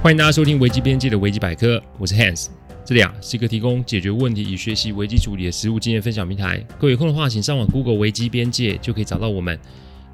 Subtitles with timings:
[0.00, 2.46] 欢迎大家收听危机边界的危机百科，我是 Hans，
[2.84, 6.64] 这里啊是一个提供解决问题与学习危机处理的实务经验分享平台。
[6.78, 9.58] 各位有空的话，请上网 Google 危机边界，就可以找到我们。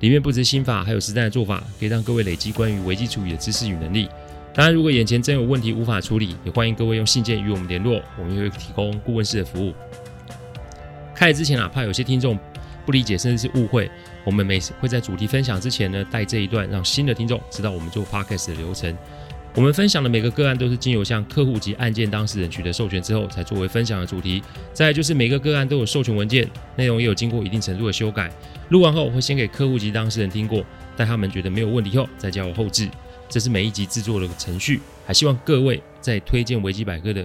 [0.00, 4.08] 里面不止心法，还有实战的做法，可以让各位累积关于危机处理的知识与能力。
[4.54, 9.74] 当然，如果眼前真有问题无法处理，也欢迎各位用信件与我们联络，我们也会提供顾问式的服务。
[11.14, 12.38] 开始之前啊，怕有些听众
[12.86, 13.90] 不理解甚至是误会，
[14.24, 18.96] 我们每次会在主题分享之前呢，带这一段，让新的听众知道我们做 Podcast 的流程。
[19.56, 24.42] 我们分享的每个个案都是经由向客户及案件当事人取得授权之后，才作为分享的主题。
[24.72, 28.32] 再就是每个个案都有授权文件，内容也有经过一定程度的修改。
[28.70, 32.88] 录完后会先给客户及当事人听过，待他们觉得没有问题后，再交我后置。
[33.28, 34.80] 这是每一集制作的程序。
[35.06, 37.24] 还希望各位在推荐维基百科的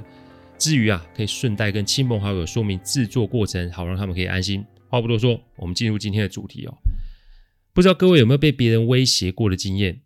[0.59, 4.63] 之余啊，可以顺带跟亲朋好友说明制作过程，好让他们可以安心。
[4.87, 6.77] 话不多说，我们进入今天的主题哦。
[7.73, 10.01] 不知道各位有没有被别人威胁过的经验？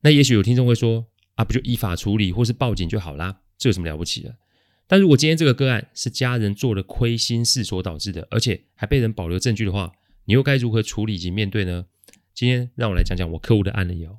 [0.00, 1.11] 那也许有听众会说。
[1.34, 3.40] 啊，不就依法处理或是报警就好啦？
[3.58, 4.36] 这有什么了不起的？
[4.86, 9.92] 但如果今天这个个案是家人做了亏心事所导致的，而且还被人保留证据的话，
[10.26, 11.86] 你又该如何处理及面对呢？
[12.34, 14.18] 今天让我来讲讲我客户的案例哦。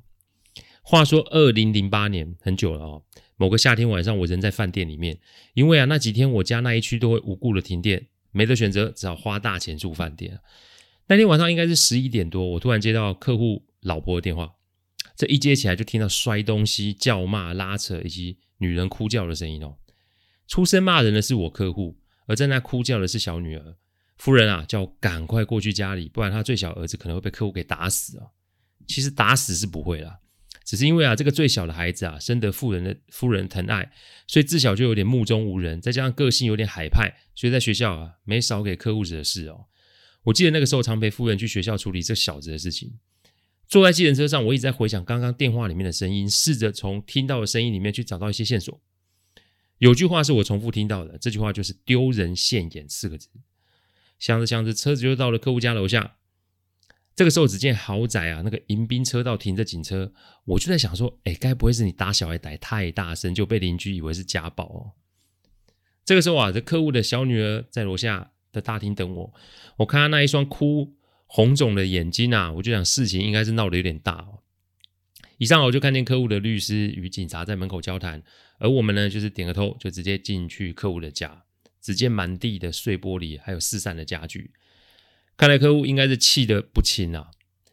[0.82, 3.02] 话说，二零零八年很久了哦，
[3.36, 5.18] 某个夏天晚上，我人在饭店里面，
[5.54, 10.40] 因为啊那几天我家那一区都会无故的停电，没得选择，只好花大钱住饭店。
[11.06, 14.54] 那天晚上应该是十一点多，我突然接到客户老婆的电话。
[15.16, 19.76] 这一接起来就听到摔东西、叫骂、拉扯以及女人哭叫的声音哦。
[20.46, 23.76] 出声骂人的是我客户，而在那哭叫的是小女儿。
[24.16, 28.26] 夫人啊，叫我赶快过去家里，不然他最小儿子可能会被客户给打死啊。
[28.86, 30.20] 其实打死是不会啦，
[30.64, 33.90] 只是因为啊，这个最小的孩子啊，深得夫人的夫人疼爱，
[34.26, 39.66] 所以自小就有点目中无人，再加上个性有点海派，所以在学校啊，没少给客户惹事哦。
[40.24, 42.98] 我记得那个时候常陪夫人去学校处理这小子的事情。
[43.74, 48.80] 坐在计程车上，我一直在回想刚刚电话里面的声音，试着从听到的声音里面去找到一些线索。
[49.78, 53.28] 有句话是我重复听到的，这句话就是“丢人现眼”四个字。
[54.20, 56.18] 想着想着，车子就到了客户家楼下。
[57.16, 60.12] 这个时候，只见豪宅啊，那个迎宾车道停着警车，
[60.44, 64.92] 我就在想说：“哎，该不会是你打小孩打太大声，就被邻居以为是家暴哦？”
[66.06, 69.34] 这个时候啊，这客户的小女儿在楼下的大厅等我，
[69.78, 70.94] 我看她那一双哭。
[71.26, 74.40] 红肿的眼睛啊，我就想事情应该是闹得有点大哦。
[75.38, 78.22] 一上楼就看见客户的律师与警察在门口交谈，
[78.58, 81.44] 而我们呢，就是点个头就直接进去客户的家。
[81.80, 84.52] 只见满地的碎玻璃，还有四散的家具，
[85.36, 87.30] 看来客户应该是气得不轻啊。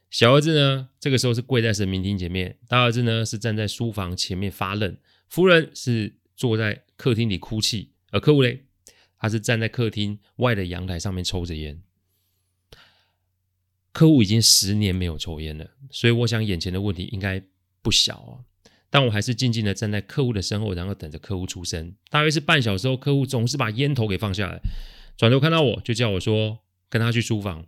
[0.09, 4.97] 小儿子呢，这个时候是跪在神明厅前面，大儿子呢是站在书房前面发愣，
[5.29, 8.66] 夫人是坐在客厅里哭泣，而客户嘞，
[9.17, 11.81] 他是站在客厅外的阳台上面抽着烟。
[13.91, 17.41] 客户已经十年没有抽烟了，所以我想眼前的问题应该
[17.81, 18.40] 不小啊。
[18.90, 21.96] 但我还是静静的站在客户的身后，然后等着客户出声。
[22.09, 24.59] 大约是半小时后，客户总是把烟头给放下来，
[25.16, 26.59] 转头看到我就叫我说
[26.90, 27.66] 跟他去书房。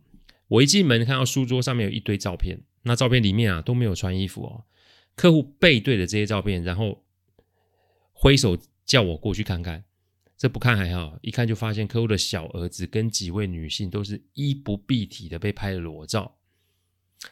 [0.50, 4.66] 我一进门看到书桌上面有一堆照片，那照片里面啊都没有穿衣服哦。
[5.16, 7.04] 客户背对着这些照片，然后
[8.12, 9.86] 挥手叫我过去看看。
[10.44, 16.38] 这不看还好，一看就发现客户的小儿子跟几位女性都是衣不蔽体的被拍裸照。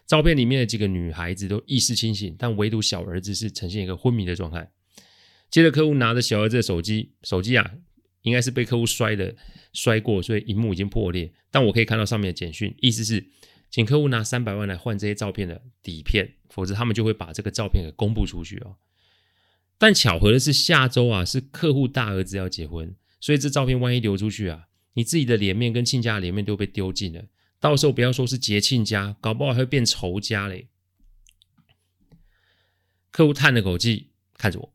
[0.08, 4.72] 照片里面的几个女孩子都意识清醒，但唯独小儿子是呈现一个昏迷的状态。
[5.50, 7.72] 接着客户拿着小儿子的手机，手机啊
[8.22, 9.36] 应该是被客户摔的
[9.74, 11.34] 摔过，所以荧幕已经破裂。
[11.50, 13.28] 但我可以看到上面的简讯，意思是
[13.70, 18.78] 请客户拿三百万来换这些照片的底片，否则他们就会把这个照片给公布出去哦。
[19.78, 22.96] 但巧合的是，下周啊是客户大儿子要结婚。
[23.22, 27.24] 所以这照片万一流出去啊，你自己的脸面跟亲家的脸面都被丢尽了。
[27.60, 30.68] 到时候不要说是结亲家，搞不好还会变仇家嘞。
[33.12, 34.74] 客户叹了口气，看着我，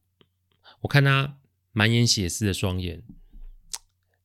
[0.82, 1.38] 我看他
[1.72, 3.02] 满眼血丝的双眼，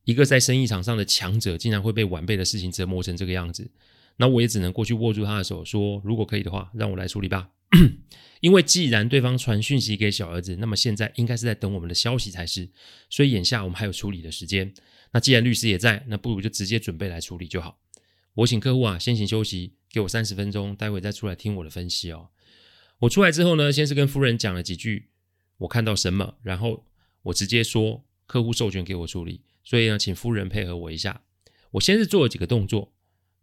[0.03, 3.71] 一个在生意场上的强者，竟然会被晚辈的事情折磨成这个样子。
[4.17, 7.49] 那我也只能过去握住他的手，说：“如果可以的话，让我来处理吧。”
[8.41, 12.69] 因为既然对方传讯息给小儿子，那么现在应该是在等我们的消息才是。
[13.09, 14.73] 所以眼下我们还有处理的时间。
[15.13, 17.79] 那既然律师也在，那不如就直接准备来处理就好。
[18.33, 22.29] 我请客户啊先行休息，给我三十分钟，待会再出来听我的分析哦。
[22.99, 25.09] 我出来之后呢，先是跟夫人讲了几句
[25.57, 26.85] 我看到什么，然后
[27.23, 31.23] 我直接说客户授权给我处理，所以呢，请夫人配合我一下。
[31.71, 32.93] 我先是做了几个动作。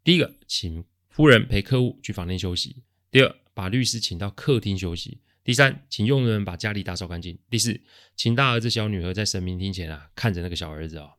[0.02, 7.80] 第一个，请夫人陪客户去房间休息；第二，把律师请到客厅休息；第三，请佣人把家里打扫干净；第四，
[8.14, 11.10] 请大儿子、小女儿在神明厅前啊看着那个小儿子啊、哦。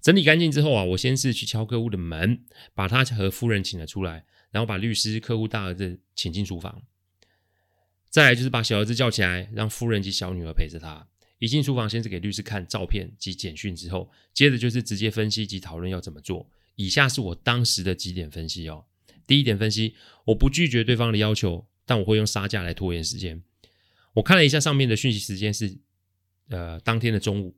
[0.00, 6.80] 整理干净之后啊，我先是去敲客户的门，把他和夫人请了出来，然后把律师、客户、大儿子请进书房。
[8.08, 11.04] 再来就是把小儿子叫起来，让夫人及小女儿陪着他。
[11.40, 16.48] 一进书房，先是给律师看照片及简讯，之后接着就是直接分析及讨论要怎么做。
[16.76, 18.84] 以下是我当时的几点分析哦。
[19.28, 19.94] 第一点分析，
[20.24, 23.42] 我不拒绝对方的要求，但我会用杀价来拖延时间。
[24.14, 25.78] 我看了一下上面的讯息时间是，
[26.48, 27.54] 呃，当天的中午。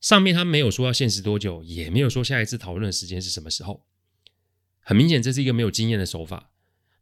[0.00, 3.86] 上面他没有说要限时多久，也没有说下一次讨论的时间是什么时候。
[4.80, 6.50] 很明显，这是一个没有经验的手法。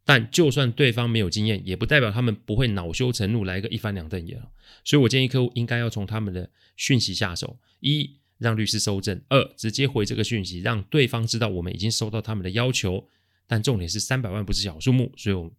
[0.05, 4.39] 但就算对方没有经验，也不代表他们不会恼羞成怒，来一个一翻两瞪眼。
[4.83, 13.07] 所以我建议客户应该要从他们的讯息下手：一，让律师收证；二，直接回这个讯息，让对方知道我们已经收到他们的要求。
[13.51, 15.51] 但重点是三百万不是小数目，所以我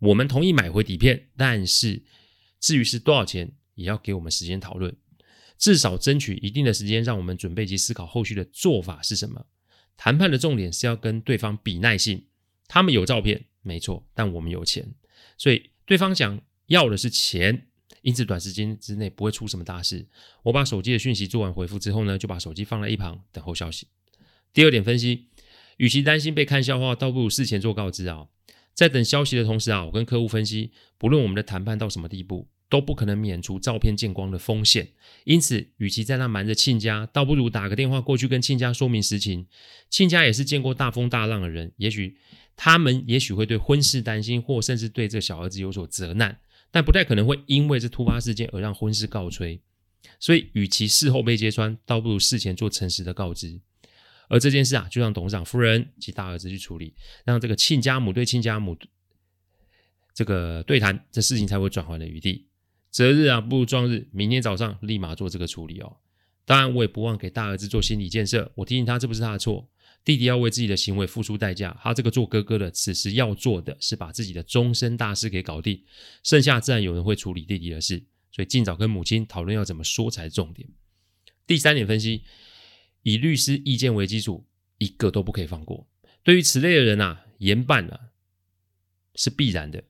[0.00, 2.02] 我们同意买回底片，但是
[2.58, 4.96] 至于是多少钱，也要给我们时间讨论，
[5.56, 9.46] 至少争取一定的时间，让我们准备及思考后续的做法是什么。
[9.96, 12.26] 谈判的重点是要跟对方比耐性。
[12.66, 14.92] 他们有照片，没错，但我们有钱，
[15.36, 17.68] 所以对方想要的是钱，
[18.02, 20.08] 因此短时间之内不会出什么大事。
[20.42, 23.86] 我把手机的讯息做完回复之后呢，就把手机放在一旁等候消息。
[24.52, 25.28] 第二点分析，
[25.78, 28.28] 与其担心被看笑话，倒不如事前做告知啊。
[28.74, 32.48] 在等消息的同时啊，我跟客户分析，不论我们的谈判到什么地步。
[32.70, 34.88] 都不可能免除照片见光的风险，
[35.24, 39.46] 因此，与其在那瞒着亲家，倒不如打个电话过去跟亲家说明实情。
[39.88, 42.18] 亲家也是见过大风大浪的人，也许
[42.56, 46.40] 他们也许会对婚事担心，或甚至对这小儿子有所责难，
[46.70, 49.62] 但不太可能会因为这突发事件而让婚事告吹。
[50.20, 53.62] 所以，与其事后被揭穿，倒不如事前做诚实的告知。
[54.28, 56.94] 而这件事啊，就让董事长夫人及大儿子去处理，
[57.24, 58.76] 让这个亲家母对亲家母
[60.14, 62.46] 这个对谈，这事情才会转圜的余地。
[62.90, 64.08] 择日啊，不如撞日。
[64.12, 65.98] 明天早上立马做这个处理哦。
[66.44, 68.50] 当然，我也不忘给大儿子做心理建设。
[68.54, 69.68] 我提醒他，这不是他的错，
[70.04, 71.78] 弟弟要为自己的行为付出代价。
[71.82, 75.84] 他这个做哥哥的，此时要做的是把自己的终身大事给搞定，
[76.24, 78.02] 剩下自然有人会处理弟弟的事。
[78.32, 80.66] 所以，尽早跟母亲讨论要怎么说才是重点。
[81.46, 82.22] 第三点分析，
[83.02, 84.46] 以律师意见为基础，
[84.78, 85.86] 一个都不可以放过。
[86.22, 88.00] 对于此类的人啊，严办啊
[89.14, 89.84] 是必然的。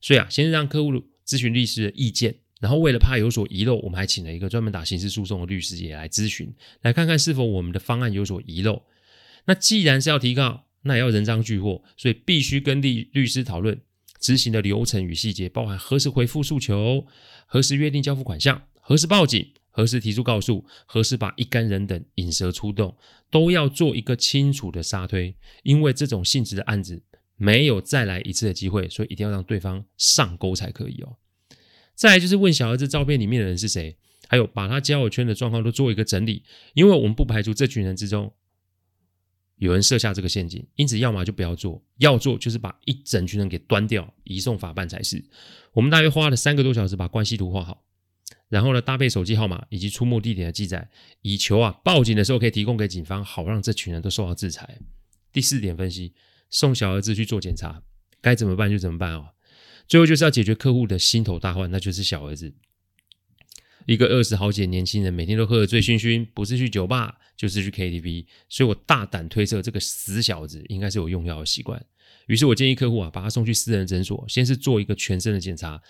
[0.00, 0.92] 所以啊，先让客户
[1.26, 2.36] 咨询律师的意见。
[2.60, 8.84] 然后为了怕有所遗漏，我们还请了一个专门打刑事诉讼的律师也来咨询，来看看是否我们的方案有所遗漏。
[9.46, 13.80] 那既然是要提告，那也要人赃俱获，所以必须跟律律师讨论
[14.20, 17.04] 执行的流程与细节，包含何时回复诉求、
[17.46, 22.96] 何时约定交付款项、何时报警、何时提出告诉、何时把一干人等引蛇出洞，
[23.28, 25.34] 都要做一个清楚的杀推。
[25.64, 27.02] 因为这种性质的案子
[27.36, 31.16] 没有再来一次的机会，所以一定要让对方上钩才可以哦。
[31.94, 33.96] 再来就是问小儿子照片里面的人是谁，
[34.28, 38.32] 还有把他交友圈的状况都做一个整理，因为我们不排除这群人之中
[39.56, 45.24] 有人设下这个陷阱，因此要么就不要做，要做就是把一整群人给端掉，移送法办才是。
[45.72, 47.84] 我们大约花了三个多小时把关系图画好，
[48.52, 50.90] 然后呢搭配手机号码以及出没地点的记载，
[51.22, 54.78] 以求啊报警的时候可以提供给警方，好让这群人都受到制裁。
[55.32, 56.12] 第四点分析，
[56.50, 57.82] 送小儿子去做检查，
[58.20, 59.30] 该怎么办就怎么办哦。
[59.88, 62.52] 最后就是要解决客户的心头大患，那就是小儿子。
[63.86, 68.26] 一个二十好几的年轻人，每天都喝得醉醺醺，不是去酒吧，就是去 KTV。
[68.50, 71.82] 所以我大胆推测，这个死小子应该是有用药的习惯。
[72.26, 75.82] 于是我建议客户啊，把他送去私人诊所，先是做一个全身的检查，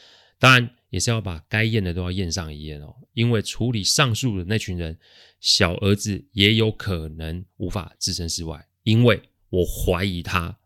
[0.43, 2.97] 当然也是要把该验的都要验上一验哦。
[3.13, 4.99] 因为处理上述的那群人，
[5.39, 10.59] 小儿子也有可能无法置身事外，因为我怀疑他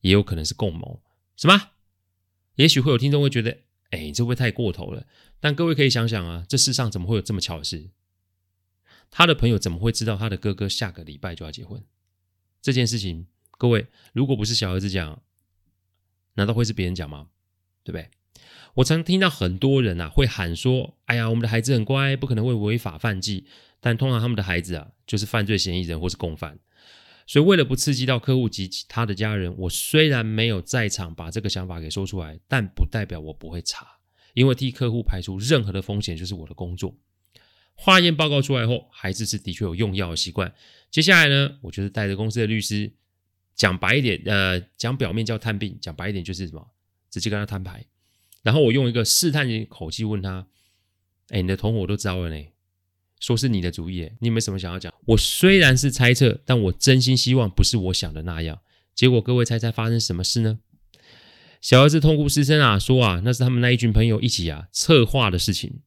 [0.00, 1.02] 也有可能是共谋。
[1.36, 1.70] 什么？
[2.56, 5.06] 也许会有听众会觉得，哎，这会不会太过头了？
[5.40, 7.88] 但各位可以想想啊，这世上怎么会有这么巧的事？
[9.10, 11.82] 他的朋友怎么会知道他的哥哥下个礼拜就要结婚？
[12.60, 15.22] 这件事情，各位如果不是小儿子讲，
[16.34, 17.30] 难道会是别人讲吗？
[17.82, 18.10] 对不对？
[18.74, 23.46] 我常听到很多人啊会喊说，哎呀，我们的孩子很乖，不可能会违法犯纪。
[23.80, 26.58] 但通常他们的孩子啊，就是犯罪嫌疑人或是共犯。
[27.26, 33.86] 所以，为了不刺激到客户及他的家人，我虽然没有在场把这个想法给说出来，但不代表我不会查，
[34.32, 36.96] 因为替客户排除任何的风险就是我的工作。
[37.74, 40.52] 化验报告出来后，孩子是的确有用药的习惯。
[40.90, 42.92] 接下来呢，我就是带着公司的律师，
[43.54, 46.66] 讲白一点，呃，讲表面叫探病，讲白一点就是什么，
[47.10, 47.84] 直接跟他摊牌。
[48.44, 50.46] 然后我用一个试探的口气问他
[51.30, 52.46] ：“哎，你的同伙都招了呢？”
[53.18, 54.92] 说是你的主意，你有没有什么想要讲？
[55.06, 58.60] 我虽然是猜测，但我真心希望不是我想的那样。
[58.94, 60.58] 结果各位猜猜发生什么事呢？
[61.62, 65.80] 小儿子痛哭失声啊，说啊，那是他们那一群朋友一起啊策划的事情。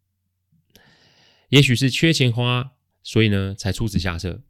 [1.50, 2.72] 也许是缺钱花，
[3.04, 4.42] 所以呢才出此下策。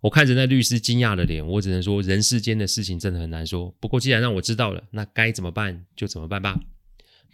[0.00, 3.74] 我看着那律师惊讶的脸，我只能说人世间的事情真的很难说。
[3.78, 6.58] 不过既然让我知道了，那该怎么办就怎么办吧。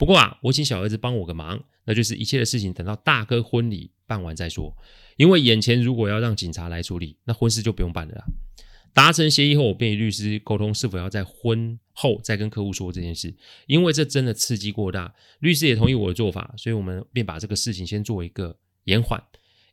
[0.00, 4.74] 不过啊，我请小儿子帮我个忙，那就是一切的事情等到大哥婚礼办完再说。
[5.18, 8.24] 因为眼前如果要让警察来处理，那婚事就不用办了。
[8.94, 15.14] 达成协议后，我便与律师沟通是否要在婚后再跟客户说这件事，因为这真的刺激过大。
[15.40, 19.22] 律师也同意我的做法，所以我们便把这个事情先做一个延缓，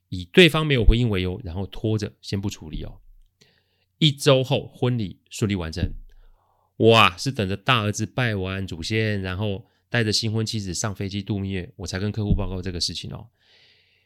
[0.10, 3.00] 以对方没有回应为由，然后拖着先不处理哦。
[4.00, 5.90] 一周后，婚礼顺利完成。
[6.76, 13.28] 我啊是等着大儿子拜完祖先，然后带着新婚妻子上飞机度蜜月，我才跟客户报告这个事情哦。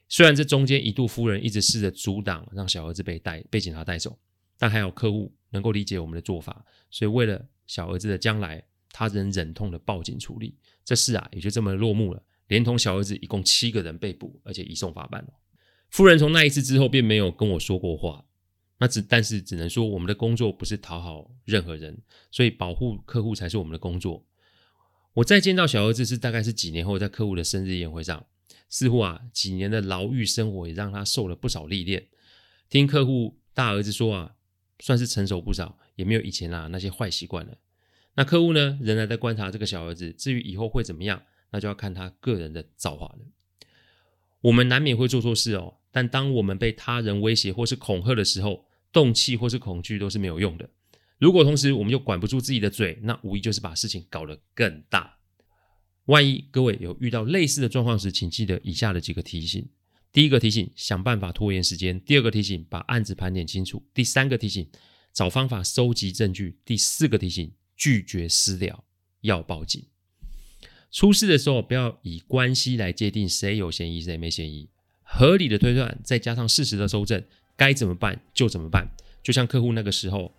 [0.08, 4.20] 虽然这中间一度夫人一直试着阻挡，让小儿子被带被警察带走，
[4.58, 12.22] 但还有客户能够理解我们的做法，所以为了小儿子的将来，他仍忍痛的报警处理这事啊，也就这么落幕了。
[12.48, 15.30] 连同小儿子一共七个人被捕，而且移送法办了。
[15.90, 18.26] 夫人从那一次之后便没有跟我说过话。
[18.78, 24.26] 那只但是只能说，我们的工作不是讨好任何人，所以保护客户才是我们的工作。
[25.16, 28.26] 我再见到小儿子是大概是几年后，在客户的生日宴会上，
[28.70, 32.08] 似乎啊几年的牢狱生活也让他受了不少历练。
[32.70, 34.36] 听客户大儿子说啊，
[34.80, 37.58] 算是成熟不少，也没有以前啊那些坏习惯了。
[38.16, 43.20] 那客户呢，仍然在观察这个小儿子，至于以后会怎么样，那就要看他个人的造化了。
[44.42, 50.70] 我们难免会做错事哦，但当我们被他人威胁或是恐吓的时候，动气或是恐惧都是没有用的。
[51.22, 55.18] 如果同时我们又管不住自己的嘴，那无疑就是把事情搞得更大。
[56.06, 59.70] 万一各位有遇到类似的状况时，请记得以下的几个提醒：
[60.12, 64.68] 第一个提醒，想办法拖延时间；第二个提醒，把案子盘点清楚；第三个提醒，
[65.14, 68.84] 找方法收集证据；第四个提醒，拒绝私了，
[69.22, 69.86] 要报警。
[70.90, 74.70] 出事的时候，不要以关系来界定谁有嫌疑谁没嫌疑，
[75.04, 77.24] 合理的推断再加上事实的搜证。
[77.56, 78.90] 该怎么办就怎么办，
[79.22, 80.34] 就像客户那个时候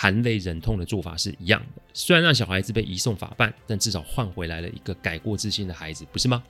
[0.00, 1.82] 含泪忍痛的做法是一样的。
[1.92, 6.40] 虽然让小孩子被移送法办，但至少换回来了一个改过自新的孩子，不是吗？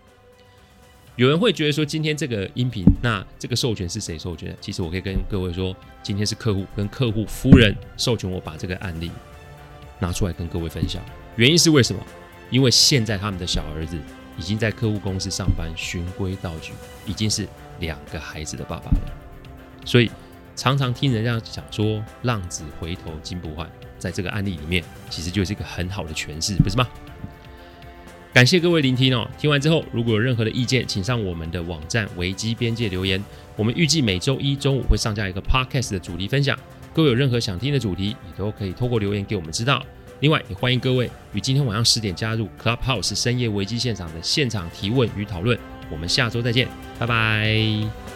[1.16, 4.56] 有人会觉得说，今天这个音频，那这个授权是谁授权的？
[4.60, 9.10] 其实我可以跟各位说，今天是客户跟客户夫人授权我把这个案例
[9.98, 11.02] 拿出来跟各位分享。
[11.36, 12.04] 原因是为什么？
[12.50, 13.98] 因为现在他们的小儿子
[14.36, 16.74] 已经在客户公司上班，循规蹈矩，
[17.06, 17.48] 已经是
[17.80, 19.12] 两个孩子的爸爸了。
[19.86, 20.10] 所以，
[20.58, 26.84] 常常听人家讲说“浪子回头金不换”，在这个案例里面，其实就是一个很好的诠释，不是吗？
[28.34, 29.30] 感谢各位聆听哦。
[29.38, 33.22] 听完之后，如果有任何的意见，请上我们的网站危机边界留言。
[33.54, 36.58] 我们预计每周一中午会上架一个 podcast 的主题分享。
[36.92, 39.80] 各位有任何想听的主题，也都可以透过留言给我们知道。
[40.18, 45.56] 另外，也欢迎各位于今天晚上十点加入 Clubhouse 深夜危机现场的现场提问与讨论。
[45.88, 46.66] 我们下周再见，
[46.98, 48.07] 拜拜。